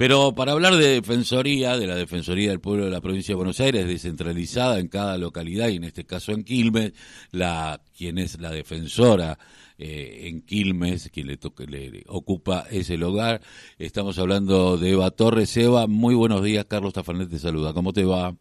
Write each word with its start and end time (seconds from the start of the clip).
Pero 0.00 0.32
para 0.34 0.52
hablar 0.52 0.76
de 0.76 0.88
Defensoría, 0.88 1.76
de 1.76 1.86
la 1.86 1.94
Defensoría 1.94 2.48
del 2.48 2.60
Pueblo 2.60 2.86
de 2.86 2.90
la 2.90 3.02
Provincia 3.02 3.34
de 3.34 3.36
Buenos 3.36 3.60
Aires, 3.60 3.86
descentralizada 3.86 4.78
en 4.78 4.88
cada 4.88 5.18
localidad 5.18 5.68
y 5.68 5.76
en 5.76 5.84
este 5.84 6.06
caso 6.06 6.32
en 6.32 6.42
Quilmes, 6.42 6.94
la 7.32 7.82
quien 7.94 8.16
es 8.16 8.40
la 8.40 8.50
defensora 8.50 9.36
eh, 9.76 10.20
en 10.22 10.40
Quilmes, 10.40 11.10
quien 11.12 11.26
le, 11.26 11.36
toque, 11.36 11.66
le 11.66 12.02
ocupa 12.06 12.64
ese 12.70 12.96
lugar, 12.96 13.42
estamos 13.78 14.18
hablando 14.18 14.78
de 14.78 14.92
Eva 14.92 15.10
Torres. 15.10 15.54
Eva, 15.58 15.86
muy 15.86 16.14
buenos 16.14 16.42
días, 16.42 16.64
Carlos 16.64 16.94
Tafanet 16.94 17.28
te 17.28 17.38
saluda. 17.38 17.74
¿Cómo 17.74 17.92
te 17.92 18.06
va? 18.06 18.34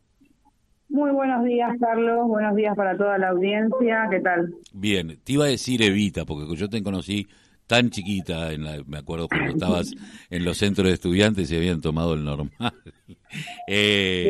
Muy 0.88 1.12
buenos 1.12 1.44
días, 1.44 1.72
Carlos. 1.78 2.26
Buenos 2.30 2.56
días 2.56 2.74
para 2.78 2.98
toda 2.98 3.18
la 3.18 3.32
audiencia. 3.32 4.08
¿Qué 4.10 4.22
tal? 4.22 4.56
Bien, 4.72 5.20
te 5.26 5.34
iba 5.34 5.44
a 5.44 5.50
decir 5.50 5.82
Evita, 5.82 6.24
porque 6.24 6.56
yo 6.56 6.70
te 6.70 6.82
conocí 6.82 7.28
tan 7.70 7.92
chiquita, 7.92 8.52
en 8.52 8.64
la, 8.64 8.84
me 8.88 8.98
acuerdo 8.98 9.28
cuando 9.28 9.52
estabas 9.52 9.92
en 10.32 10.44
los 10.44 10.58
centros 10.58 10.88
de 10.88 10.96
estudiantes 10.96 11.52
y 11.52 11.56
habían 11.56 11.82
tomado 11.82 12.16
el 12.16 12.24
normal. 12.24 12.74
eh, 13.68 14.28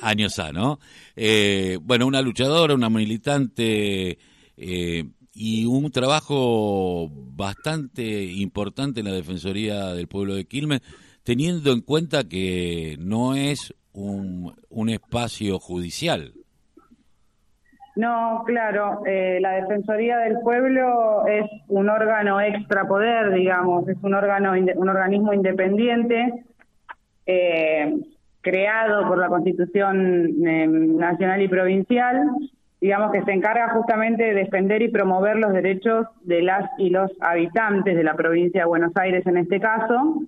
años 0.00 0.38
A, 0.38 0.50
¿no? 0.50 0.80
Eh, 1.14 1.78
bueno, 1.82 2.06
una 2.06 2.22
luchadora, 2.22 2.74
una 2.74 2.88
militante 2.88 4.16
eh, 4.56 5.04
y 5.34 5.66
un 5.66 5.90
trabajo 5.90 7.10
bastante 7.12 8.24
importante 8.24 9.00
en 9.00 9.06
la 9.08 9.12
Defensoría 9.12 9.92
del 9.92 10.08
Pueblo 10.08 10.34
de 10.34 10.46
Quilmes, 10.46 10.80
teniendo 11.22 11.70
en 11.70 11.82
cuenta 11.82 12.24
que 12.24 12.96
no 12.98 13.34
es 13.34 13.74
un, 13.92 14.54
un 14.70 14.88
espacio 14.88 15.58
judicial. 15.58 16.32
No, 17.96 18.42
claro, 18.44 19.02
eh, 19.06 19.38
la 19.40 19.52
Defensoría 19.52 20.18
del 20.18 20.40
Pueblo 20.40 21.26
es 21.28 21.48
un 21.68 21.88
órgano 21.88 22.40
extrapoder, 22.40 23.32
digamos, 23.32 23.88
es 23.88 23.96
un 24.02 24.14
órgano, 24.14 24.52
un 24.52 24.88
organismo 24.88 25.32
independiente 25.32 26.44
eh, 27.24 27.94
creado 28.40 29.06
por 29.06 29.18
la 29.18 29.28
Constitución 29.28 30.44
eh, 30.44 30.66
Nacional 30.66 31.40
y 31.40 31.48
Provincial, 31.48 32.30
digamos 32.80 33.12
que 33.12 33.22
se 33.22 33.32
encarga 33.32 33.70
justamente 33.70 34.24
de 34.24 34.34
defender 34.34 34.82
y 34.82 34.88
promover 34.88 35.36
los 35.36 35.52
derechos 35.52 36.06
de 36.22 36.42
las 36.42 36.68
y 36.78 36.90
los 36.90 37.12
habitantes 37.20 37.96
de 37.96 38.04
la 38.04 38.14
provincia 38.14 38.62
de 38.62 38.66
Buenos 38.66 38.92
Aires 38.96 39.24
en 39.26 39.38
este 39.38 39.60
caso, 39.60 40.18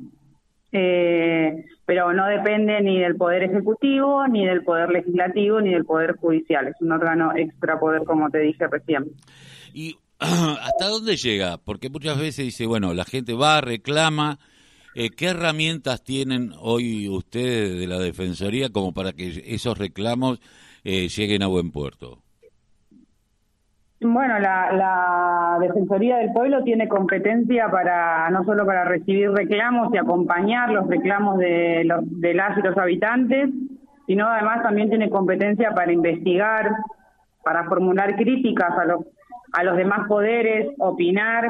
eh, 0.79 1.65
pero 1.87 2.13
no 2.13 2.27
depende 2.27 2.83
ni 2.83 3.01
del 3.01 3.17
Poder 3.17 3.45
Ejecutivo, 3.45 4.27
ni 4.29 4.45
del 4.45 4.63
Poder 4.63 4.91
Legislativo, 4.91 5.59
ni 5.61 5.71
del 5.71 5.87
Poder 5.87 6.17
Judicial. 6.17 6.69
Es 6.69 6.75
un 6.81 6.93
órgano 6.93 7.35
extrapoder, 7.35 8.05
como 8.05 8.29
te 8.29 8.41
dije 8.41 8.67
recién. 8.67 9.07
¿Y 9.73 9.97
hasta 10.19 10.89
dónde 10.89 11.17
llega? 11.17 11.57
Porque 11.57 11.89
muchas 11.89 12.19
veces 12.19 12.45
dice, 12.45 12.67
bueno, 12.67 12.93
la 12.93 13.07
gente 13.07 13.33
va, 13.33 13.63
reclama. 13.63 14.39
Eh, 14.95 15.09
¿Qué 15.11 15.29
herramientas 15.29 16.05
tienen 16.05 16.53
hoy 16.59 17.09
ustedes 17.09 17.79
de 17.79 17.87
la 17.87 17.99
Defensoría 17.99 18.69
como 18.69 18.93
para 18.93 19.13
que 19.13 19.43
esos 19.47 19.79
reclamos 19.79 20.41
eh, 20.85 21.09
lleguen 21.09 21.43
a 21.43 21.47
buen 21.47 21.71
puerto? 21.71 22.23
Bueno, 24.01 24.39
la, 24.39 25.59
Defensoría 25.61 26.19
del 26.19 26.33
Pueblo 26.33 26.63
tiene 26.65 26.87
competencia 26.87 27.71
para 27.71 28.29
no 28.31 28.45
solo 28.45 28.67
para 28.67 28.85
recibir 28.85 29.31
reclamos 29.31 29.93
y 29.93 29.97
acompañar 29.97 30.71
los 30.71 30.87
reclamos 30.87 31.39
de, 31.39 31.83
los, 31.85 32.01
de 32.21 32.35
las 32.35 32.59
y 32.59 32.61
los 32.61 32.77
habitantes, 32.77 33.49
sino 34.07 34.29
además 34.29 34.63
también 34.63 34.91
tiene 34.91 35.09
competencia 35.09 35.73
para 35.75 35.93
investigar, 35.93 36.71
para 37.43 37.65
formular 37.65 38.17
críticas 38.17 38.71
a 38.79 38.85
los, 38.85 39.07
a 39.53 39.65
los 39.65 39.77
demás 39.79 40.07
poderes, 40.09 40.69
opinar, 40.79 41.49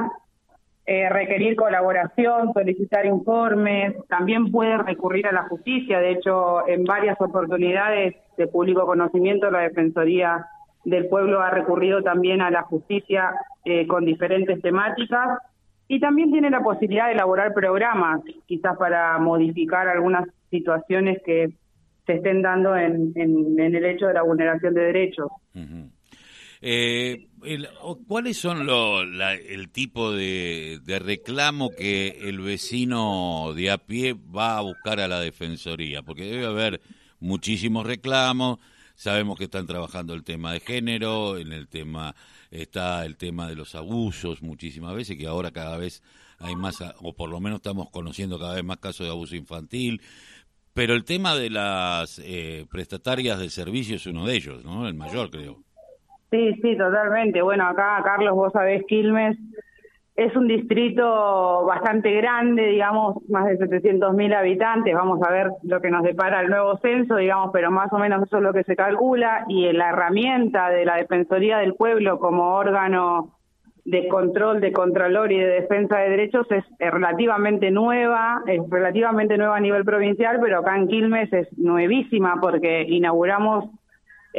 eh, 0.86 1.08
requerir 1.08 1.56
colaboración, 1.56 2.52
solicitar 2.52 3.06
informes, 3.06 3.96
también 4.08 4.52
puede 4.52 4.78
recurrir 4.78 5.26
a 5.26 5.32
la 5.32 5.48
justicia. 5.48 5.98
De 5.98 6.12
hecho, 6.12 6.66
en 6.68 6.84
varias 6.84 7.20
oportunidades 7.20 8.14
de 8.36 8.46
público 8.46 8.86
conocimiento, 8.86 9.50
la 9.50 9.60
Defensoría 9.60 10.46
del 10.86 11.08
pueblo 11.08 11.42
ha 11.42 11.50
recurrido 11.50 12.00
también 12.00 12.40
a 12.40 12.50
la 12.50 12.62
justicia 12.62 13.34
eh, 13.64 13.88
con 13.88 14.04
diferentes 14.04 14.62
temáticas 14.62 15.40
y 15.88 15.98
también 15.98 16.30
tiene 16.30 16.48
la 16.48 16.62
posibilidad 16.62 17.06
de 17.06 17.14
elaborar 17.14 17.52
programas, 17.52 18.20
quizás 18.46 18.76
para 18.78 19.18
modificar 19.18 19.88
algunas 19.88 20.28
situaciones 20.48 21.20
que 21.24 21.50
se 22.06 22.12
estén 22.14 22.40
dando 22.40 22.76
en, 22.76 23.12
el 23.16 23.84
hecho 23.84 24.06
de 24.06 24.14
la 24.14 24.22
vulneración 24.22 24.74
de 24.74 24.80
derechos. 24.80 25.28
Eh, 26.62 27.26
¿Cuáles 28.06 28.36
son 28.36 28.68
el 28.68 29.68
tipo 29.70 30.12
de, 30.12 30.80
reclamo 31.04 31.70
que 31.70 32.28
el 32.28 32.38
vecino 32.40 33.52
de 33.56 33.72
a 33.72 33.78
pie 33.78 34.14
va 34.14 34.58
a 34.58 34.62
buscar 34.62 35.00
a 35.00 35.08
la 35.08 35.18
Defensoría? 35.18 36.02
Porque 36.02 36.24
debe 36.24 36.46
haber 36.46 36.80
muchísimos 37.18 37.84
reclamos, 37.84 38.58
Sabemos 38.96 39.36
que 39.38 39.44
están 39.44 39.66
trabajando 39.66 40.14
el 40.14 40.24
tema 40.24 40.52
de 40.52 40.60
género, 40.60 41.36
en 41.36 41.52
el 41.52 41.68
tema 41.68 42.14
está 42.50 43.04
el 43.04 43.16
tema 43.18 43.46
de 43.46 43.54
los 43.54 43.74
abusos 43.74 44.42
muchísimas 44.42 44.94
veces, 44.94 45.18
que 45.18 45.26
ahora 45.26 45.50
cada 45.50 45.76
vez 45.76 46.02
hay 46.38 46.56
más, 46.56 46.82
o 47.02 47.14
por 47.14 47.28
lo 47.28 47.38
menos 47.38 47.58
estamos 47.58 47.90
conociendo 47.90 48.38
cada 48.38 48.54
vez 48.54 48.64
más 48.64 48.78
casos 48.78 49.06
de 49.06 49.12
abuso 49.12 49.36
infantil. 49.36 50.00
Pero 50.72 50.94
el 50.94 51.04
tema 51.04 51.34
de 51.36 51.50
las 51.50 52.18
eh, 52.24 52.66
prestatarias 52.70 53.38
de 53.38 53.50
servicio 53.50 53.96
es 53.96 54.06
uno 54.06 54.26
de 54.26 54.34
ellos, 54.34 54.64
¿no? 54.64 54.88
El 54.88 54.94
mayor, 54.94 55.30
creo. 55.30 55.58
Sí, 56.30 56.54
sí, 56.62 56.76
totalmente. 56.76 57.40
Bueno, 57.42 57.66
acá, 57.66 58.00
Carlos, 58.02 58.34
vos 58.34 58.52
sabés, 58.52 58.82
Quilmes 58.88 59.38
es 60.16 60.34
un 60.34 60.48
distrito 60.48 61.66
bastante 61.66 62.10
grande, 62.12 62.68
digamos, 62.68 63.18
más 63.28 63.44
de 63.46 63.58
700.000 63.58 64.34
habitantes. 64.34 64.94
Vamos 64.94 65.20
a 65.22 65.30
ver 65.30 65.50
lo 65.62 65.80
que 65.82 65.90
nos 65.90 66.02
depara 66.02 66.40
el 66.40 66.48
nuevo 66.48 66.78
censo, 66.78 67.16
digamos, 67.16 67.50
pero 67.52 67.70
más 67.70 67.92
o 67.92 67.98
menos 67.98 68.26
eso 68.26 68.38
es 68.38 68.42
lo 68.42 68.54
que 68.54 68.64
se 68.64 68.76
calcula. 68.76 69.44
Y 69.48 69.70
la 69.72 69.90
herramienta 69.90 70.70
de 70.70 70.86
la 70.86 70.96
Defensoría 70.96 71.58
del 71.58 71.74
Pueblo 71.74 72.18
como 72.18 72.54
órgano 72.54 73.36
de 73.84 74.08
control, 74.08 74.60
de 74.60 74.72
contralor 74.72 75.30
y 75.30 75.38
de 75.38 75.60
defensa 75.60 75.98
de 75.98 76.10
derechos 76.10 76.46
es 76.50 76.64
relativamente 76.78 77.70
nueva, 77.70 78.42
es 78.46 78.60
relativamente 78.68 79.36
nueva 79.36 79.56
a 79.58 79.60
nivel 79.60 79.84
provincial, 79.84 80.38
pero 80.42 80.60
acá 80.60 80.76
en 80.76 80.88
Quilmes 80.88 81.32
es 81.32 81.46
nuevísima 81.58 82.40
porque 82.40 82.82
inauguramos 82.88 83.66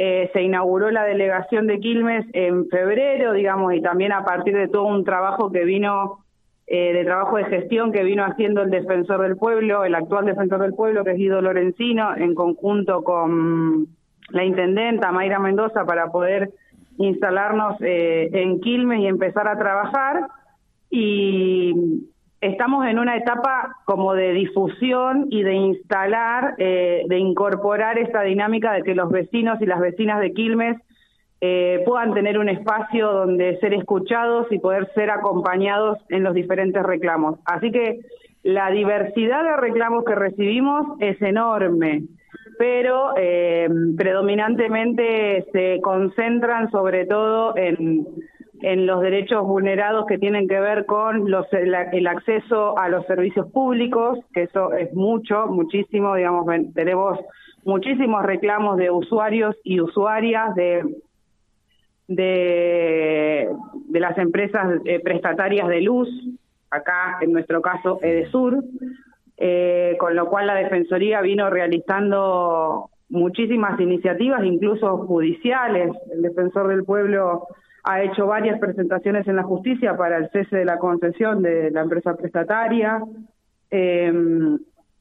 eh, 0.00 0.30
se 0.32 0.42
inauguró 0.42 0.92
la 0.92 1.02
delegación 1.02 1.66
de 1.66 1.80
Quilmes 1.80 2.24
en 2.32 2.68
febrero, 2.68 3.32
digamos, 3.32 3.74
y 3.74 3.82
también 3.82 4.12
a 4.12 4.24
partir 4.24 4.56
de 4.56 4.68
todo 4.68 4.84
un 4.84 5.02
trabajo 5.04 5.50
que 5.50 5.64
vino, 5.64 6.24
eh, 6.68 6.92
de 6.92 7.04
trabajo 7.04 7.36
de 7.36 7.46
gestión 7.46 7.90
que 7.90 8.04
vino 8.04 8.24
haciendo 8.24 8.62
el 8.62 8.70
defensor 8.70 9.22
del 9.22 9.36
pueblo, 9.36 9.84
el 9.84 9.96
actual 9.96 10.26
defensor 10.26 10.60
del 10.60 10.74
pueblo, 10.74 11.02
que 11.02 11.10
es 11.10 11.16
Guido 11.16 11.42
Lorenzino, 11.42 12.14
en 12.16 12.36
conjunto 12.36 13.02
con 13.02 13.88
la 14.30 14.44
intendenta 14.44 15.10
Mayra 15.10 15.40
Mendoza, 15.40 15.84
para 15.84 16.12
poder 16.12 16.52
instalarnos 16.98 17.74
eh, 17.80 18.30
en 18.34 18.60
Quilmes 18.60 19.00
y 19.00 19.06
empezar 19.08 19.48
a 19.48 19.58
trabajar. 19.58 20.28
Y 20.90 22.07
estamos 22.40 22.86
en 22.86 22.98
una 22.98 23.16
etapa 23.16 23.76
como 23.84 24.14
de 24.14 24.32
difusión 24.32 25.26
y 25.30 25.42
de 25.42 25.54
instalar, 25.54 26.54
eh, 26.58 27.04
de 27.08 27.18
incorporar 27.18 27.98
esta 27.98 28.22
dinámica 28.22 28.72
de 28.72 28.82
que 28.82 28.94
los 28.94 29.10
vecinos 29.10 29.60
y 29.60 29.66
las 29.66 29.80
vecinas 29.80 30.20
de 30.20 30.32
Quilmes 30.32 30.76
eh, 31.40 31.82
puedan 31.86 32.14
tener 32.14 32.38
un 32.38 32.48
espacio 32.48 33.12
donde 33.12 33.58
ser 33.58 33.74
escuchados 33.74 34.46
y 34.50 34.58
poder 34.58 34.90
ser 34.94 35.10
acompañados 35.10 35.98
en 36.08 36.24
los 36.24 36.34
diferentes 36.34 36.82
reclamos. 36.82 37.38
Así 37.44 37.70
que 37.70 38.00
la 38.42 38.70
diversidad 38.70 39.42
de 39.42 39.56
reclamos 39.56 40.04
que 40.04 40.14
recibimos 40.14 41.00
es 41.00 41.20
enorme, 41.22 42.04
pero 42.58 43.12
eh, 43.16 43.68
predominantemente 43.96 45.46
se 45.52 45.80
concentran 45.80 46.70
sobre 46.70 47.06
todo 47.06 47.56
en 47.56 48.06
en 48.62 48.86
los 48.86 49.00
derechos 49.00 49.46
vulnerados 49.46 50.06
que 50.06 50.18
tienen 50.18 50.48
que 50.48 50.60
ver 50.60 50.86
con 50.86 51.30
los, 51.30 51.46
el, 51.52 52.06
acceso 52.06 52.78
a 52.78 52.88
los 52.88 53.06
servicios 53.06 53.50
públicos, 53.52 54.18
que 54.32 54.44
eso 54.44 54.72
es 54.72 54.92
mucho, 54.94 55.46
muchísimo, 55.46 56.14
digamos, 56.14 56.46
tenemos 56.74 57.18
muchísimos 57.64 58.24
reclamos 58.24 58.76
de 58.78 58.90
usuarios 58.90 59.56
y 59.64 59.80
usuarias 59.80 60.54
de 60.54 60.82
de, 62.08 63.48
las 63.90 64.18
empresas 64.18 64.80
eh, 64.86 65.00
prestatarias 65.00 65.68
de 65.68 65.82
luz, 65.82 66.08
acá 66.70 67.18
en 67.20 67.32
nuestro 67.32 67.62
caso 67.62 67.98
Edesur, 68.02 68.64
eh, 69.36 69.96
con 70.00 70.16
lo 70.16 70.28
cual 70.28 70.46
la 70.48 70.54
Defensoría 70.54 71.20
vino 71.20 71.48
realizando 71.50 72.90
muchísimas 73.10 73.78
iniciativas, 73.80 74.42
incluso 74.44 74.98
judiciales. 75.06 75.92
El 76.12 76.22
defensor 76.22 76.68
del 76.68 76.84
pueblo 76.84 77.46
ha 77.88 78.02
hecho 78.02 78.26
varias 78.26 78.60
presentaciones 78.60 79.26
en 79.26 79.36
la 79.36 79.44
justicia 79.44 79.96
para 79.96 80.18
el 80.18 80.28
cese 80.30 80.58
de 80.58 80.64
la 80.66 80.78
concesión 80.78 81.42
de 81.42 81.70
la 81.70 81.80
empresa 81.80 82.14
prestataria, 82.14 83.02
eh, 83.70 84.12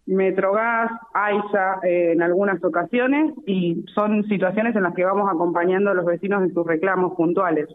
Metrogas, 0.06 0.90
AISA 1.14 1.82
eh, 1.84 2.14
en 2.14 2.22
algunas 2.22 2.64
ocasiones 2.64 3.34
y 3.46 3.84
son 3.94 4.26
situaciones 4.30 4.74
en 4.78 4.84
las 4.84 4.96
que 4.96 5.04
vamos 5.04 5.30
acompañando 5.30 5.90
a 5.92 5.94
los 5.94 6.06
vecinos 6.06 6.44
en 6.44 6.54
sus 6.54 6.66
reclamos 6.66 7.14
puntuales. 7.18 7.68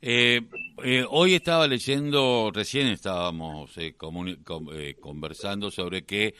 Eh, 0.00 0.42
eh, 0.84 1.04
hoy 1.10 1.34
estaba 1.34 1.66
leyendo, 1.66 2.52
recién 2.54 2.86
estábamos 2.86 3.76
conversando 5.00 5.72
sobre 5.72 6.04
que 6.04 6.36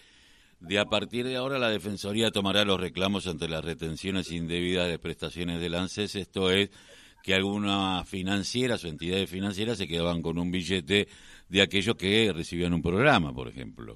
de 0.61 0.79
a 0.79 0.85
partir 0.85 1.27
de 1.27 1.35
ahora 1.35 1.59
la 1.59 1.69
Defensoría 1.69 2.31
tomará 2.31 2.65
los 2.65 2.81
reclamos 2.81 3.27
ante 3.27 3.49
las 3.49 3.65
retenciones 3.65 4.31
indebidas 4.31 4.89
de 4.89 5.01
prestaciones 5.01 5.61
del 5.61 5.75
ANSES, 5.75 6.15
esto 6.15 6.53
es 6.53 6.71
que 7.25 7.35
algunas 7.35 8.07
financieras 8.07 8.85
o 8.85 8.89
entidades 8.89 9.31
financieras 9.31 9.79
se 9.79 9.89
quedaban 9.89 10.21
con 10.21 10.39
un 10.39 10.51
billete 10.51 11.09
de 11.49 11.63
aquellos 11.63 11.97
que 11.97 12.31
recibían 12.35 12.75
un 12.75 12.83
programa, 12.83 13.33
por 13.33 13.49
ejemplo. 13.49 13.95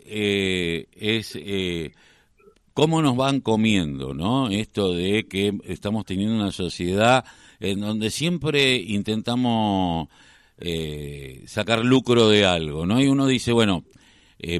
eh, 0.05 0.87
es 0.93 1.35
eh, 1.35 1.91
cómo 2.73 3.01
nos 3.01 3.17
van 3.17 3.41
comiendo, 3.41 4.13
¿no? 4.13 4.49
Esto 4.49 4.93
de 4.93 5.27
que 5.27 5.57
estamos 5.65 6.05
teniendo 6.05 6.35
una 6.35 6.53
sociedad 6.53 7.25
en 7.59 7.81
donde 7.81 8.09
siempre 8.09 8.75
intentamos 8.77 10.07
eh, 10.59 11.43
sacar 11.47 11.83
lucro 11.83 12.29
de 12.29 12.45
algo, 12.45 12.85
¿no? 12.85 13.01
Y 13.01 13.07
uno 13.07 13.25
dice, 13.27 13.51
bueno, 13.51 13.83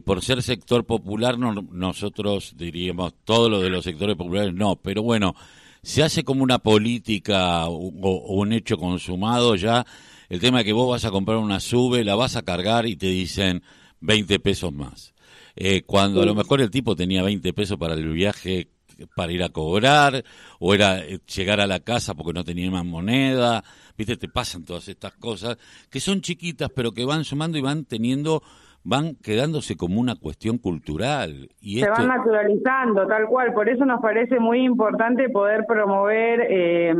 por 0.03 0.21
ser 0.21 0.43
sector 0.43 0.85
popular, 0.85 1.39
nosotros 1.39 2.55
diríamos 2.57 3.13
todo 3.23 3.49
lo 3.49 3.61
de 3.61 3.69
los 3.69 3.85
sectores 3.85 4.17
populares, 4.17 4.53
no, 4.53 4.75
pero 4.75 5.03
bueno, 5.03 5.35
se 5.81 6.03
hace 6.03 6.23
como 6.23 6.43
una 6.43 6.59
política 6.59 7.65
o, 7.67 7.77
o 7.77 8.33
un 8.33 8.51
hecho 8.51 8.77
consumado 8.77 9.55
ya 9.55 9.85
el 10.29 10.39
tema 10.39 10.59
de 10.59 10.65
que 10.65 10.73
vos 10.73 10.89
vas 10.89 11.05
a 11.05 11.11
comprar 11.11 11.37
una 11.37 11.59
sube, 11.59 12.03
la 12.03 12.15
vas 12.15 12.35
a 12.35 12.43
cargar 12.43 12.85
y 12.85 12.95
te 12.95 13.07
dicen 13.07 13.63
20 13.99 14.39
pesos 14.39 14.71
más. 14.71 15.13
Eh, 15.55 15.81
cuando 15.81 16.21
a 16.21 16.25
lo 16.25 16.35
mejor 16.35 16.61
el 16.61 16.69
tipo 16.69 16.95
tenía 16.95 17.23
20 17.23 17.51
pesos 17.53 17.77
para 17.77 17.95
el 17.95 18.07
viaje 18.13 18.69
para 19.07 19.31
ir 19.31 19.43
a 19.43 19.49
cobrar, 19.49 20.23
o 20.59 20.73
era 20.73 20.99
eh, 20.99 21.19
llegar 21.35 21.59
a 21.59 21.67
la 21.67 21.79
casa 21.79 22.13
porque 22.13 22.33
no 22.33 22.43
tenía 22.43 22.69
más 22.71 22.85
moneda, 22.85 23.63
viste, 23.97 24.17
te 24.17 24.27
pasan 24.27 24.63
todas 24.63 24.87
estas 24.87 25.13
cosas, 25.13 25.57
que 25.89 25.99
son 25.99 26.21
chiquitas, 26.21 26.69
pero 26.75 26.91
que 26.91 27.05
van 27.05 27.23
sumando 27.23 27.57
y 27.57 27.61
van 27.61 27.85
teniendo 27.85 28.41
van 28.83 29.15
quedándose 29.23 29.75
como 29.75 29.99
una 29.99 30.15
cuestión 30.15 30.57
cultural. 30.57 31.49
Y 31.61 31.79
Se 31.79 31.89
van 31.89 32.07
naturalizando, 32.07 33.05
tal 33.07 33.25
cual. 33.27 33.53
Por 33.53 33.69
eso 33.69 33.85
nos 33.85 34.01
parece 34.01 34.39
muy 34.39 34.63
importante 34.63 35.29
poder 35.29 35.65
promover 35.67 36.47
eh, 36.49 36.95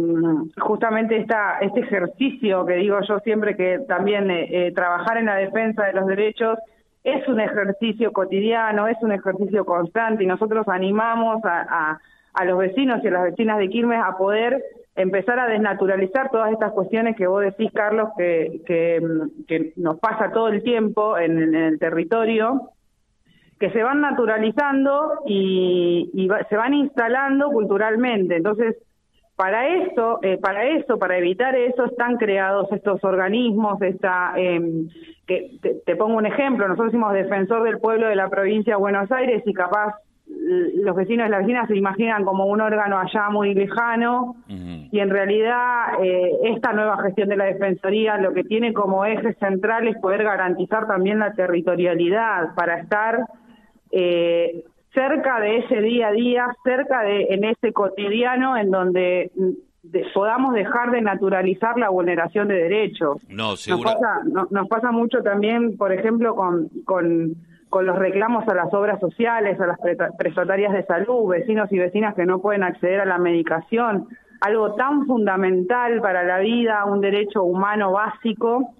justamente 0.58 1.18
esta, 1.18 1.60
este 1.62 1.82
ejercicio 1.82 2.66
que 2.66 2.76
digo 2.76 2.98
yo 3.08 3.20
siempre 3.20 3.56
que 3.56 3.80
también 3.88 4.30
eh, 4.30 4.68
eh, 4.68 4.72
trabajar 4.74 5.18
en 5.18 5.26
la 5.26 5.36
defensa 5.36 5.86
de 5.86 5.94
los 5.94 6.08
derechos 6.08 6.60
es 7.12 7.28
un 7.28 7.40
ejercicio 7.40 8.12
cotidiano, 8.12 8.88
es 8.88 8.98
un 9.02 9.12
ejercicio 9.12 9.66
constante 9.66 10.24
y 10.24 10.28
nosotros 10.28 10.68
animamos 10.68 11.42
a, 11.44 12.00
los 12.46 12.58
vecinos 12.58 13.04
y 13.04 13.08
a 13.08 13.12
las 13.12 13.24
vecinas 13.24 13.58
de 13.58 13.70
Quilmes 13.70 14.00
a 14.04 14.18
poder 14.18 14.64
empezar 14.96 15.40
a 15.40 15.48
desnaturalizar 15.48 16.30
todas 16.32 16.52
estas 16.52 16.72
cuestiones 16.72 17.16
que 17.16 17.28
vos 17.28 17.42
decís, 17.42 17.72
Carlos, 17.74 18.10
que, 18.18 18.62
que, 18.66 19.74
nos 19.78 20.00
pasa 20.00 20.32
todo 20.32 20.50
el 20.50 20.64
tiempo 20.64 21.18
en, 21.18 21.54
el 21.54 21.80
territorio, 21.80 22.72
que 23.60 23.72
se 23.72 23.84
van 23.84 24.02
naturalizando 24.02 25.22
y, 25.26 26.30
se 26.50 26.56
van 26.56 26.74
instalando 26.74 27.50
culturalmente. 27.50 28.38
Entonces, 28.38 28.78
para 29.40 29.70
eso, 29.70 30.20
eh, 30.22 30.38
para 30.38 30.66
eso, 30.66 31.00
para 31.00 31.18
evitar 31.18 31.56
eso, 31.56 31.86
están 31.86 32.18
creados 32.18 32.70
estos 32.74 33.02
organismos, 33.06 33.82
esta, 33.82 34.34
em, 34.36 34.90
que 35.26 35.52
te, 35.86 35.96
pongo 35.96 36.18
un 36.18 36.26
ejemplo, 36.26 36.68
nosotros 36.68 36.92
somos 36.92 37.14
defensor 37.14 37.64
del 37.64 37.80
pueblo 37.80 38.10
de 38.10 38.18
la 38.18 38.30
provincia 38.30 38.74
de 38.74 38.80
Buenos 38.82 39.10
Aires 39.10 39.42
y 39.46 39.54
capaz 39.54 39.96
los 40.28 40.94
vecinos 40.94 41.28
y 41.28 41.32
las 41.32 41.40
vecinas 41.40 41.70
se 41.70 41.78
imaginan 41.78 42.26
como 42.26 42.48
un 42.48 42.60
órgano 42.60 43.00
allá 43.00 43.30
muy 43.30 43.54
lejano 43.54 44.36
y 44.48 45.00
en 45.00 45.10
realidad 45.10 46.04
eh, 46.04 46.32
esta 46.44 46.74
nueva 46.74 47.02
gestión 47.02 47.30
de 47.30 47.38
la 47.38 47.46
Defensoría 47.46 48.18
lo 48.18 48.34
que 48.34 48.44
tiene 48.44 48.74
como 48.74 49.06
eje 49.06 49.36
central 49.36 49.88
es 49.88 49.98
poder 50.00 50.24
garantizar 50.24 50.86
también 50.86 51.18
la 51.18 51.32
territorialidad 51.32 52.54
para 52.56 52.80
estar 52.80 53.26
eh, 53.92 54.66
cerca 55.00 55.40
de 55.40 55.60
ese 55.60 55.82
día 55.82 56.10
a 56.10 56.12
día, 56.12 56.48
cerca 56.64 57.02
de 57.04 57.28
en 57.30 57.46
ese 57.46 57.72
cotidiano 57.72 58.58
en 58.58 58.70
donde 58.70 59.32
podamos 60.14 60.54
dejar 60.54 60.92
de 60.92 61.02
naturalizar 61.02 61.78
la 61.78 61.90
vulneración 61.90 62.50
de 62.50 62.56
derechos. 62.56 63.18
No, 63.30 63.52
Nos 63.52 63.84
pasa, 63.84 64.22
nos 64.50 64.68
pasa 64.68 64.92
mucho 64.92 65.24
también, 65.24 65.78
por 65.78 65.94
ejemplo, 65.94 66.36
con, 66.36 66.70
con 66.84 67.36
con 67.70 67.86
los 67.86 67.98
reclamos 67.98 68.48
a 68.48 68.56
las 68.56 68.74
obras 68.74 69.00
sociales, 69.00 69.60
a 69.60 69.68
las 69.68 69.78
prestatarias 70.18 70.74
de 70.74 70.84
salud, 70.86 71.30
vecinos 71.30 71.72
y 71.72 71.78
vecinas 71.78 72.16
que 72.16 72.26
no 72.26 72.40
pueden 72.40 72.64
acceder 72.64 73.00
a 73.00 73.06
la 73.06 73.20
medicación, 73.20 74.08
algo 74.42 74.74
tan 74.74 75.06
fundamental 75.06 76.02
para 76.02 76.24
la 76.24 76.40
vida, 76.40 76.86
un 76.86 77.00
derecho 77.00 77.44
humano 77.44 77.92
básico, 77.92 78.74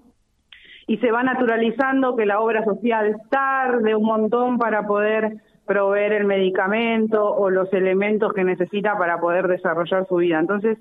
y 0.88 0.98
se 0.98 1.12
va 1.12 1.22
naturalizando 1.22 2.16
que 2.16 2.26
la 2.26 2.40
obra 2.40 2.64
social 2.64 3.16
tarde 3.30 3.94
un 3.94 4.04
montón 4.04 4.58
para 4.58 4.84
poder 4.88 5.36
proveer 5.70 6.14
el 6.14 6.24
medicamento 6.24 7.32
o 7.32 7.48
los 7.48 7.72
elementos 7.72 8.32
que 8.32 8.42
necesita 8.42 8.98
para 8.98 9.20
poder 9.20 9.46
desarrollar 9.46 10.04
su 10.08 10.16
vida. 10.16 10.40
Entonces, 10.40 10.76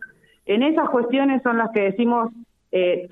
en 0.47 0.63
esas 0.63 0.89
cuestiones 0.89 1.43
son 1.43 1.59
las 1.59 1.69
que 1.69 1.91
decimos 1.91 2.31
eh, 2.71 3.07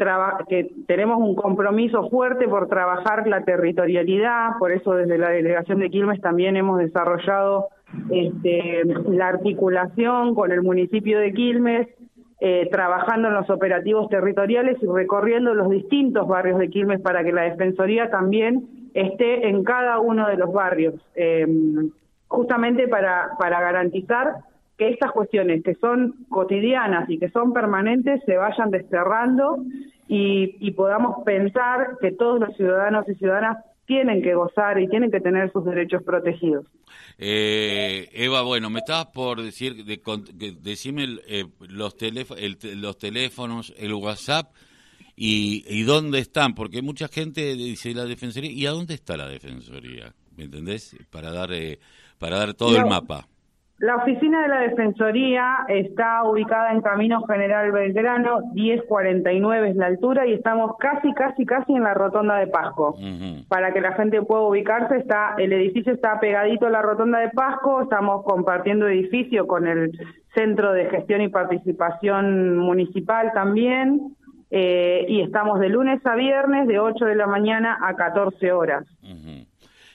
que 0.50 0.72
tenemos 0.88 1.20
un 1.20 1.36
compromiso 1.36 2.10
fuerte 2.10 2.48
por 2.48 2.68
trabajar 2.68 3.28
la 3.28 3.44
territorialidad, 3.44 4.58
por 4.58 4.72
eso 4.72 4.96
desde 4.96 5.20
la 5.20 5.30
delegación 5.30 5.78
de 5.78 5.92
Quilmes 5.92 6.20
también 6.20 6.58
hemos 6.58 6.80
desarrollado 6.80 7.68
este, 8.10 8.82
la 9.10 9.28
articulación 9.28 10.34
con 10.34 10.52
el 10.52 10.64
municipio 10.64 11.20
de 11.20 11.32
Quilmes, 11.32 11.88
eh, 12.40 12.68
trabajando 12.72 13.28
en 13.28 13.36
los 13.36 13.52
operativos 13.52 14.10
territoriales 14.10 14.78
y 14.82 14.88
recorriendo 14.88 15.54
los 15.54 15.70
distintos 15.70 16.28
barrios 16.28 16.58
de 16.58 16.70
Quilmes 16.70 17.02
para 17.02 17.24
que 17.24 17.34
la 17.34 17.44
Defensoría 17.44 18.10
también 18.10 18.77
esté 19.02 19.48
en 19.48 19.64
cada 19.64 20.00
uno 20.00 20.28
de 20.28 20.38
los 20.38 20.52
barrios, 20.52 20.96
eh, 21.16 21.46
justamente 22.28 22.88
para, 22.88 23.32
para 23.38 23.62
garantizar 23.62 24.38
que 24.78 24.90
estas 24.90 25.12
cuestiones 25.12 25.64
que 25.64 25.76
son 25.76 26.26
cotidianas 26.30 27.10
y 27.10 27.18
que 27.18 27.30
son 27.30 27.54
permanentes 27.54 28.22
se 28.26 28.38
vayan 28.38 28.72
desterrando 28.72 29.58
y, 30.08 30.72
podamos 30.72 31.24
pensar 31.26 31.98
que 32.00 32.12
todos 32.12 32.40
los 32.40 32.56
ciudadanos 32.56 33.08
y 33.10 33.16
ciudadanas 33.16 33.58
tienen 33.86 34.22
que 34.22 34.36
gozar 34.36 34.80
y 34.80 34.88
tienen 34.88 35.12
que 35.12 35.20
tener 35.20 35.52
sus 35.52 35.66
derechos 35.66 36.04
protegidos. 36.04 36.66
Eh, 37.18 38.10
Eva, 38.14 38.42
bueno, 38.44 38.70
me 38.70 38.80
estabas 38.80 39.08
por 39.08 39.42
decir, 39.42 39.84
decime 40.62 41.18
eh, 41.28 41.46
los, 41.68 41.96
los 42.76 42.98
teléfonos, 42.98 43.74
el 43.78 43.94
WhatsApp 43.94 44.48
y, 45.20 45.66
y 45.68 45.84
dónde 45.84 46.20
están, 46.20 46.54
porque 46.54 46.84
mucha 46.84 47.08
gente 47.08 47.42
dice 47.56 47.94
la 47.96 48.06
Defensoría, 48.06 48.52
¿y 48.52 48.68
a 48.68 48.72
dónde 48.72 48.94
está 48.94 49.18
la 49.18 49.28
Defensoría? 49.28 50.14
¿Me 50.38 50.44
entendés? 50.44 50.96
Para 51.12 51.32
dar, 51.32 51.52
eh, 51.52 51.80
para 52.20 52.38
dar 52.38 52.54
todo 52.54 52.78
el 52.78 52.86
mapa. 52.86 53.28
La 53.80 53.96
oficina 53.96 54.42
de 54.42 54.48
la 54.48 54.60
Defensoría 54.62 55.66
está 55.68 56.24
ubicada 56.24 56.72
en 56.72 56.82
Camino 56.82 57.22
General 57.24 57.72
Belgrano, 57.72 58.42
1049 58.54 59.70
es 59.70 59.76
la 59.76 59.86
altura 59.88 60.26
y 60.26 60.34
estamos 60.34 60.78
casi, 60.80 61.14
casi, 61.14 61.46
casi 61.46 61.74
en 61.74 61.84
la 61.84 61.94
rotonda 61.94 62.38
de 62.38 62.48
Pasco. 62.48 62.96
Para 63.48 63.74
que 63.74 63.82
la 63.82 63.94
gente 63.94 64.22
pueda 64.24 64.42
ubicarse, 64.42 64.98
está 64.98 65.36
el 65.38 65.54
edificio 65.54 65.94
está 65.94 66.20
pegadito 66.20 66.66
a 66.66 66.72
la 66.72 66.82
rotonda 66.82 67.20
de 67.20 67.30
Pasco, 67.30 67.82
estamos 67.82 68.24
compartiendo 68.24 68.88
edificio 68.88 69.46
con 69.46 69.68
el 69.68 69.92
Centro 70.34 70.74
de 70.74 70.86
Gestión 70.86 71.22
y 71.22 71.30
Participación 71.30 72.58
Municipal 72.58 73.32
también. 73.34 74.16
Eh, 74.50 75.06
y 75.10 75.22
estamos 75.22 75.60
de 75.60 75.70
lunes 75.70 76.06
a 76.06 76.16
viernes 76.16 76.68
de 76.68 76.80
8 76.80 77.06
de 77.06 77.16
la 77.16 77.28
mañana 77.28 77.78
a 77.82 77.96
14 77.96 78.52
horas. 78.52 78.88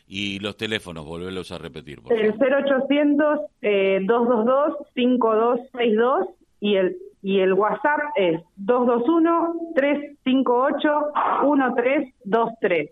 Y 0.07 0.41
los 0.41 0.57
teléfonos, 0.57 1.07
volverlos 1.07 1.53
a 1.53 1.59
repetir. 1.59 2.03
Por 2.03 2.13
el 2.13 2.35
0800 2.35 3.41
eh, 3.63 4.01
222 4.03 4.77
5262 4.95 6.29
y 6.61 6.77
el 6.77 6.97
y 7.23 7.39
el 7.39 7.53
WhatsApp 7.53 8.01
es 8.17 8.41
221 8.57 9.73
358 9.77 11.13
1323. 11.45 12.91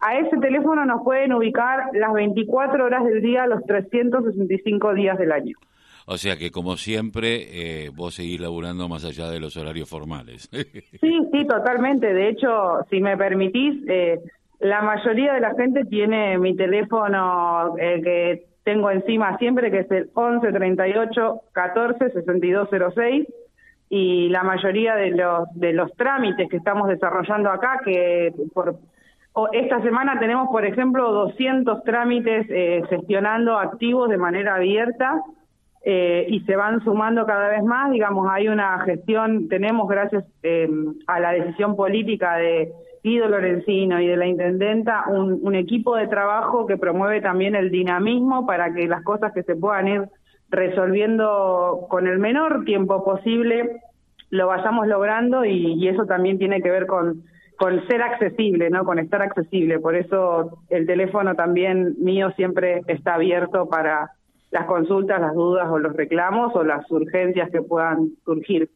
A 0.00 0.18
ese 0.18 0.36
teléfono 0.38 0.86
nos 0.86 1.02
pueden 1.02 1.32
ubicar 1.34 1.90
las 1.92 2.12
24 2.12 2.84
horas 2.84 3.04
del 3.04 3.20
día, 3.20 3.46
los 3.46 3.64
365 3.66 4.94
días 4.94 5.18
del 5.18 5.32
año. 5.32 5.56
O 6.10 6.16
sea 6.16 6.36
que, 6.36 6.50
como 6.50 6.78
siempre, 6.78 7.48
eh, 7.50 7.90
vos 7.94 8.14
seguís 8.14 8.40
laburando 8.40 8.88
más 8.88 9.04
allá 9.04 9.28
de 9.28 9.40
los 9.40 9.58
horarios 9.58 9.90
formales. 9.90 10.48
sí, 11.00 11.18
sí, 11.30 11.46
totalmente. 11.46 12.14
De 12.14 12.30
hecho, 12.30 12.78
si 12.88 12.98
me 13.00 13.14
permitís, 13.18 13.86
eh, 13.86 14.18
la 14.58 14.80
mayoría 14.80 15.34
de 15.34 15.40
la 15.40 15.54
gente 15.54 15.84
tiene 15.84 16.38
mi 16.38 16.56
teléfono 16.56 17.76
eh, 17.78 18.00
que 18.02 18.46
tengo 18.64 18.90
encima 18.90 19.36
siempre, 19.36 19.70
que 19.70 19.80
es 19.80 19.90
el 19.90 20.08
11 20.14 20.50
38 20.50 21.42
14 21.52 22.10
62 22.10 22.68
06 22.94 23.26
y 23.90 24.30
la 24.30 24.42
mayoría 24.44 24.94
de 24.94 25.10
los 25.10 25.48
de 25.52 25.74
los 25.74 25.92
trámites 25.92 26.48
que 26.48 26.56
estamos 26.56 26.88
desarrollando 26.88 27.50
acá, 27.50 27.82
que 27.84 28.32
por 28.54 28.78
esta 29.52 29.82
semana 29.82 30.18
tenemos, 30.18 30.48
por 30.48 30.64
ejemplo, 30.64 31.12
200 31.12 31.84
trámites 31.84 32.46
eh, 32.48 32.82
gestionando 32.88 33.58
activos 33.58 34.08
de 34.08 34.16
manera 34.16 34.54
abierta 34.54 35.22
eh, 35.90 36.26
y 36.28 36.40
se 36.40 36.54
van 36.54 36.84
sumando 36.84 37.24
cada 37.24 37.48
vez 37.48 37.64
más. 37.64 37.90
Digamos, 37.90 38.28
hay 38.30 38.48
una 38.48 38.78
gestión, 38.80 39.48
tenemos 39.48 39.88
gracias 39.88 40.22
eh, 40.42 40.68
a 41.06 41.18
la 41.18 41.32
decisión 41.32 41.76
política 41.76 42.36
de 42.36 42.70
Guido 43.02 43.26
Lorenzino 43.26 43.98
y 43.98 44.06
de 44.06 44.18
la 44.18 44.26
intendenta 44.26 45.04
un, 45.08 45.54
equipo 45.54 45.96
de 45.96 46.06
trabajo 46.06 46.66
que 46.66 46.76
promueve 46.76 47.22
también 47.22 47.54
el 47.54 47.70
dinamismo 47.70 48.44
para 48.44 48.74
que 48.74 48.86
las 48.86 49.02
cosas 49.02 49.32
que 49.32 49.44
se 49.44 49.56
puedan 49.56 49.88
ir 49.88 50.02
resolviendo 50.50 51.86
con 51.88 52.06
el 52.06 52.18
menor 52.18 52.66
tiempo 52.66 53.02
posible 53.02 53.80
lo 54.28 54.46
vayamos 54.46 54.88
logrando 54.88 55.46
y, 55.46 55.88
eso 55.88 56.04
también 56.04 56.36
tiene 56.38 56.60
que 56.60 56.70
ver 56.70 56.86
con 56.86 57.22
con 57.56 57.84
ser 57.88 58.02
accesible, 58.02 58.70
¿no? 58.70 58.84
Con 58.84 59.00
estar 59.00 59.20
accesible. 59.20 59.80
Por 59.80 59.96
eso 59.96 60.60
el 60.68 60.86
teléfono 60.86 61.34
también 61.34 61.96
mío 61.98 62.30
siempre 62.36 62.82
está 62.86 63.14
abierto 63.14 63.68
para 63.68 64.12
las 64.50 64.66
consultas, 64.66 65.20
las 65.20 65.34
dudas 65.34 65.68
o 65.70 65.78
los 65.78 65.94
reclamos 65.94 66.52
o 66.54 66.64
las 66.64 66.90
urgencias 66.90 67.50
que 67.50 67.62
puedan 67.62 68.12
surgir. 68.24 68.70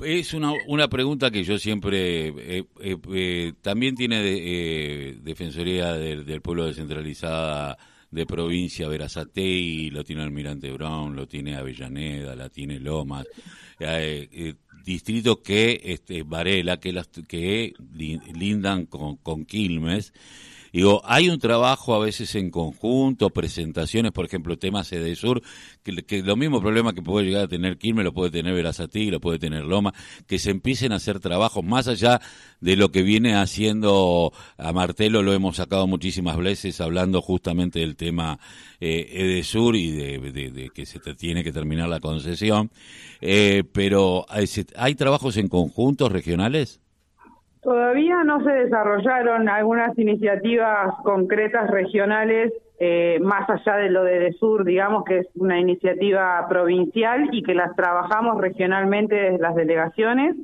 Es 0.00 0.34
una, 0.34 0.52
una 0.66 0.88
pregunta 0.88 1.30
que 1.30 1.44
yo 1.44 1.58
siempre... 1.58 2.28
Eh, 2.28 2.64
eh, 2.80 2.96
eh, 3.12 3.52
también 3.62 3.94
tiene 3.94 4.22
de, 4.22 5.18
Defensoría 5.22 5.92
del, 5.92 6.40
Pueblo 6.42 6.66
Descentralizada 6.66 7.78
de 8.10 8.26
provincia 8.26 8.88
y 9.34 9.90
lo 9.90 10.04
tiene 10.04 10.22
Almirante 10.22 10.70
Brown, 10.72 11.16
lo 11.16 11.26
tiene 11.26 11.56
Avellaneda, 11.56 12.36
la 12.36 12.48
tiene 12.48 12.78
Lomas, 12.78 13.26
distritos 14.84 15.38
que 15.38 15.80
este, 15.82 16.22
Varela, 16.22 16.76
que, 16.78 16.92
las, 16.92 17.08
que 17.08 17.72
lindan 18.34 18.86
con, 18.86 19.16
con 19.16 19.44
Quilmes, 19.44 20.12
Digo, 20.74 21.02
hay 21.04 21.28
un 21.28 21.38
trabajo 21.38 21.94
a 21.94 22.00
veces 22.00 22.34
en 22.34 22.50
conjunto, 22.50 23.30
presentaciones, 23.30 24.10
por 24.10 24.24
ejemplo, 24.24 24.58
temas 24.58 24.92
Sur, 25.14 25.40
que, 25.84 25.94
que 26.02 26.20
lo 26.20 26.34
mismo 26.34 26.60
problema 26.60 26.92
que 26.92 27.00
puede 27.00 27.26
llegar 27.26 27.44
a 27.44 27.48
tener 27.48 27.78
Quilmes 27.78 28.04
lo 28.04 28.12
puede 28.12 28.32
tener 28.32 28.52
Verazatí, 28.54 29.08
lo 29.08 29.20
puede 29.20 29.38
tener 29.38 29.62
Loma, 29.62 29.94
que 30.26 30.40
se 30.40 30.50
empiecen 30.50 30.90
a 30.90 30.96
hacer 30.96 31.20
trabajos 31.20 31.62
más 31.64 31.86
allá 31.86 32.20
de 32.60 32.74
lo 32.74 32.90
que 32.90 33.02
viene 33.02 33.36
haciendo 33.36 34.32
a 34.58 34.72
Martelo, 34.72 35.22
lo 35.22 35.32
hemos 35.32 35.58
sacado 35.58 35.86
muchísimas 35.86 36.36
veces 36.38 36.80
hablando 36.80 37.22
justamente 37.22 37.78
del 37.78 37.94
tema 37.94 38.40
eh, 38.80 39.10
Edesur 39.12 39.76
y 39.76 39.92
de, 39.92 40.70
que 40.74 40.86
se 40.86 40.98
tiene 41.14 41.44
que 41.44 41.52
terminar 41.52 41.88
la 41.88 42.00
concesión, 42.00 42.72
eh, 43.20 43.62
pero 43.72 44.26
¿hay, 44.28 44.46
¿hay 44.74 44.96
trabajos 44.96 45.36
en 45.36 45.46
conjuntos 45.46 46.10
regionales? 46.10 46.80
Todavía 47.64 48.22
no 48.24 48.44
se 48.44 48.50
desarrollaron 48.50 49.48
algunas 49.48 49.98
iniciativas 49.98 50.94
concretas 51.02 51.70
regionales 51.70 52.52
eh, 52.78 53.18
más 53.22 53.48
allá 53.48 53.76
de 53.76 53.88
lo 53.88 54.04
de 54.04 54.18
DESUR, 54.18 54.64
digamos 54.66 55.04
que 55.04 55.20
es 55.20 55.26
una 55.36 55.58
iniciativa 55.58 56.44
provincial 56.46 57.30
y 57.32 57.42
que 57.42 57.54
las 57.54 57.74
trabajamos 57.74 58.38
regionalmente 58.38 59.14
desde 59.14 59.38
las 59.38 59.54
delegaciones. 59.54 60.36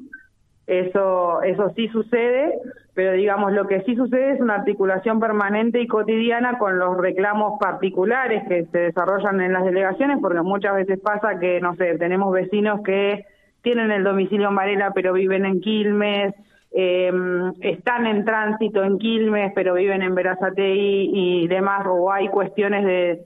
Eso, 0.67 1.43
eso 1.43 1.71
sí 1.77 1.89
sucede, 1.89 2.55
pero 2.95 3.13
digamos 3.13 3.53
lo 3.53 3.67
que 3.67 3.83
sí 3.83 3.97
sucede 3.97 4.33
es 4.33 4.41
una 4.41 4.55
articulación 4.55 5.21
permanente 5.21 5.83
y 5.83 5.89
cotidiana 5.89 6.57
con 6.57 6.79
los 6.79 6.97
reclamos 6.97 7.59
particulares 7.61 8.45
que 8.49 8.65
se 8.67 8.79
desarrollan 8.79 9.43
en 9.43 9.53
las 9.53 9.65
delegaciones, 9.67 10.19
porque 10.23 10.41
muchas 10.41 10.75
veces 10.75 10.99
pasa 11.01 11.39
que, 11.39 11.61
no 11.61 11.75
sé, 11.75 11.99
tenemos 11.99 12.33
vecinos 12.33 12.81
que 12.83 13.27
tienen 13.61 13.91
el 13.91 14.05
domicilio 14.05 14.49
en 14.49 14.55
Varela 14.55 14.93
pero 14.95 15.13
viven 15.13 15.45
en 15.45 15.61
Quilmes, 15.61 16.35
eh, 16.73 17.13
están 17.61 18.07
en 18.07 18.25
tránsito 18.25 18.83
en 18.85 18.99
Quilmes, 18.99 19.53
pero 19.55 19.75
viven 19.75 20.03
en 20.03 20.15
Verazatei 20.15 21.11
y 21.13 21.49
demás, 21.49 21.87
o 21.89 22.13
hay 22.13 22.29
cuestiones 22.29 22.85
de, 22.85 23.25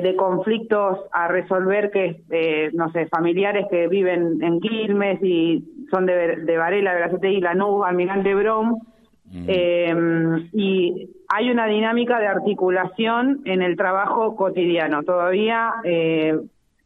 de, 0.00 0.16
conflictos 0.16 0.98
a 1.12 1.28
resolver 1.28 1.90
que, 1.90 2.22
eh, 2.30 2.70
no 2.74 2.90
sé, 2.92 3.06
familiares 3.06 3.66
que 3.70 3.88
viven 3.88 4.42
en 4.42 4.60
Quilmes 4.60 5.22
y 5.22 5.86
son 5.90 6.06
de, 6.06 6.36
de 6.36 6.56
Varela, 6.56 6.94
Verazatei, 6.94 7.40
Lanús, 7.40 7.84
Almirante 7.86 8.34
Brom, 8.34 8.78
eh, 9.34 9.94
y 10.52 11.08
hay 11.28 11.50
una 11.50 11.66
dinámica 11.66 12.18
de 12.18 12.26
articulación 12.26 13.40
en 13.46 13.62
el 13.62 13.76
trabajo 13.76 14.36
cotidiano. 14.36 15.02
Todavía 15.04 15.72
eh, 15.84 16.38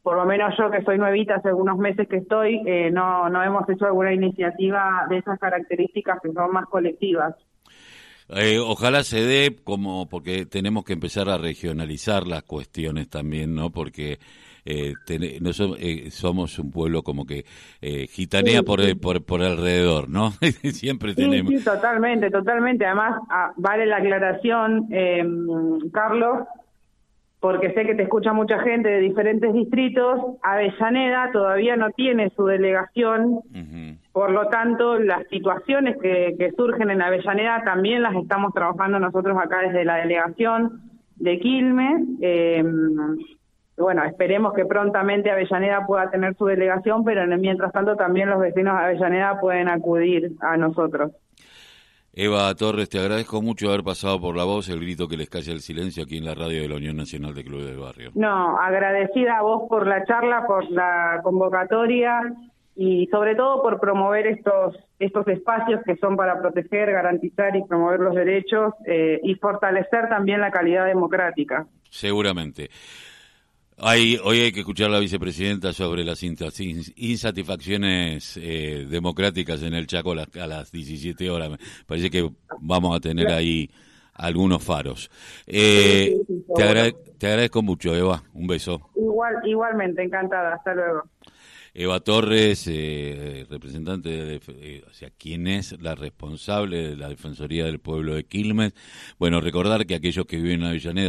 por 0.06 0.16
lo 0.16 0.24
menos 0.24 0.54
yo 0.56 0.70
que 0.70 0.84
soy 0.84 0.98
nuevita, 0.98 1.34
hace 1.34 1.48
algunos 1.48 1.78
meses 1.78 2.06
que 2.06 2.18
estoy, 2.18 2.62
eh, 2.64 2.92
no, 2.92 3.28
no 3.28 3.42
hemos 3.42 3.68
hecho 3.68 3.86
alguna 3.86 4.14
iniciativa 4.14 5.04
de 5.10 5.18
esas 5.18 5.36
características 5.36 6.20
que 6.22 6.30
son 6.32 6.52
más 6.52 6.66
colectivas. 6.66 7.34
Eh, 8.28 8.60
ojalá 8.60 9.02
se 9.02 9.22
dé 9.22 9.56
como 9.64 10.08
porque 10.08 10.46
tenemos 10.46 10.84
que 10.84 10.92
empezar 10.92 11.28
a 11.28 11.38
regionalizar 11.38 12.24
las 12.24 12.44
cuestiones 12.44 13.10
también, 13.10 13.56
¿no? 13.56 13.70
Porque 13.70 14.20
eh, 14.64 14.94
eh 15.08 16.10
somos 16.12 16.56
un 16.60 16.70
pueblo 16.70 17.02
como 17.02 17.26
que 17.26 17.44
gitanea 18.08 18.62
por, 18.62 18.78
por, 19.00 19.24
por 19.24 19.42
alrededor, 19.42 20.08
¿no? 20.08 20.30
Siempre 20.70 21.16
tenemos. 21.16 21.52
Sí, 21.52 21.64
totalmente, 21.64 22.30
totalmente. 22.30 22.86
Además, 22.86 23.20
ah, 23.28 23.52
vale 23.56 23.86
la 23.86 23.96
aclaración, 23.96 24.86
Carlos, 25.92 26.46
porque 27.40 27.72
sé 27.74 27.84
que 27.84 27.94
te 27.94 28.04
escucha 28.04 28.32
mucha 28.32 28.58
gente 28.60 28.88
de 28.88 29.00
diferentes 29.00 29.52
distritos, 29.52 30.20
Avellaneda 30.42 31.30
todavía 31.32 31.76
no 31.76 31.90
tiene 31.90 32.30
su 32.30 32.46
delegación, 32.46 33.40
por 34.12 34.30
lo 34.30 34.48
tanto 34.48 34.98
las 34.98 35.26
situaciones 35.28 35.96
que, 36.00 36.52
surgen 36.56 36.90
en 36.90 37.02
Avellaneda 37.02 37.62
también 37.64 38.02
las 38.02 38.14
estamos 38.14 38.54
trabajando 38.54 38.98
nosotros 38.98 39.36
acá 39.38 39.60
desde 39.60 39.84
la 39.84 39.96
delegación 39.96 40.80
de 41.16 41.38
Quilmes. 41.38 42.02
Eh, 42.22 42.64
bueno, 43.76 44.04
esperemos 44.04 44.54
que 44.54 44.64
prontamente 44.64 45.30
Avellaneda 45.30 45.86
pueda 45.86 46.10
tener 46.10 46.34
su 46.36 46.46
delegación, 46.46 47.04
pero 47.04 47.26
mientras 47.36 47.72
tanto 47.72 47.94
también 47.96 48.30
los 48.30 48.40
vecinos 48.40 48.78
de 48.78 48.84
Avellaneda 48.84 49.38
pueden 49.38 49.68
acudir 49.68 50.32
a 50.40 50.56
nosotros. 50.56 51.12
Eva 52.18 52.54
Torres, 52.54 52.88
te 52.88 52.98
agradezco 52.98 53.42
mucho 53.42 53.68
haber 53.68 53.82
pasado 53.82 54.18
por 54.18 54.34
la 54.34 54.44
voz, 54.44 54.70
el 54.70 54.80
grito 54.80 55.06
que 55.06 55.18
les 55.18 55.28
calla 55.28 55.52
el 55.52 55.60
silencio 55.60 56.04
aquí 56.04 56.16
en 56.16 56.24
la 56.24 56.34
radio 56.34 56.62
de 56.62 56.68
la 56.68 56.76
Unión 56.76 56.96
Nacional 56.96 57.34
de 57.34 57.44
Clubes 57.44 57.66
del 57.66 57.78
Barrio. 57.78 58.10
No, 58.14 58.58
agradecida 58.58 59.36
a 59.36 59.42
vos 59.42 59.64
por 59.68 59.86
la 59.86 60.02
charla, 60.06 60.46
por 60.46 60.64
la 60.70 61.20
convocatoria 61.22 62.32
y 62.74 63.06
sobre 63.08 63.34
todo 63.34 63.60
por 63.60 63.78
promover 63.78 64.28
estos 64.28 64.74
estos 64.98 65.28
espacios 65.28 65.82
que 65.84 65.96
son 65.96 66.16
para 66.16 66.40
proteger, 66.40 66.90
garantizar 66.90 67.54
y 67.54 67.62
promover 67.64 68.00
los 68.00 68.14
derechos 68.14 68.72
eh, 68.86 69.20
y 69.22 69.34
fortalecer 69.34 70.08
también 70.08 70.40
la 70.40 70.50
calidad 70.50 70.86
democrática. 70.86 71.66
Seguramente. 71.90 72.70
Hay, 73.78 74.18
hoy 74.24 74.40
hay 74.40 74.52
que 74.52 74.60
escuchar 74.60 74.86
a 74.86 74.94
la 74.94 75.00
vicepresidenta 75.00 75.74
sobre 75.74 76.02
las 76.02 76.22
insatisfacciones 76.22 78.38
eh, 78.38 78.86
democráticas 78.88 79.62
en 79.62 79.74
el 79.74 79.86
Chaco 79.86 80.12
a 80.12 80.14
las, 80.14 80.34
a 80.36 80.46
las 80.46 80.72
17 80.72 81.28
horas. 81.28 81.50
Parece 81.86 82.08
que 82.08 82.26
vamos 82.60 82.96
a 82.96 83.00
tener 83.00 83.28
ahí 83.28 83.70
algunos 84.14 84.64
faros. 84.64 85.10
Eh, 85.46 86.16
te, 86.56 86.94
te, 87.18 87.26
agradezco 87.26 87.60
mucho, 87.60 87.94
Eva. 87.94 88.22
Un 88.32 88.46
beso. 88.46 88.80
Igual, 88.96 89.34
igualmente, 89.44 90.02
encantada. 90.02 90.54
Hasta 90.54 90.74
luego. 90.74 91.02
Eva 91.78 92.00
Torres, 92.00 92.66
eh, 92.72 93.44
representante 93.50 94.08
de, 94.08 94.40
eh, 94.48 94.82
o 94.88 94.94
sea, 94.94 95.10
¿quién 95.18 95.46
es 95.46 95.78
la 95.82 95.94
responsable 95.94 96.88
de 96.88 96.96
la 96.96 97.10
Defensoría 97.10 97.66
del 97.66 97.80
Pueblo 97.80 98.14
de 98.14 98.24
Quilmes. 98.24 98.72
Bueno, 99.18 99.42
recordar 99.42 99.84
que 99.84 99.94
aquellos 99.94 100.24
que 100.24 100.38
viven 100.38 100.62
en 100.62 100.68
Avellaneda 100.68 101.04